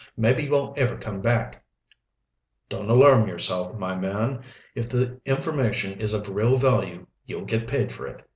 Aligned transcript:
Maybe 0.17 0.45
you 0.45 0.49
won't 0.49 0.79
ever 0.79 0.97
come 0.97 1.21
back." 1.21 1.63
"Don't 2.69 2.89
alarm 2.89 3.27
yourself, 3.27 3.75
my 3.77 3.95
man. 3.95 4.41
If 4.73 4.89
the 4.89 5.21
information 5.25 5.99
is 6.01 6.15
of 6.15 6.27
real 6.27 6.57
value, 6.57 7.05
you'll 7.27 7.45
get 7.45 7.67
paid 7.67 7.91
for 7.91 8.07
it. 8.07 8.27